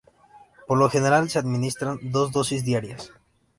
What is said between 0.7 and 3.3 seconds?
lo general se administran dos dosis diarias.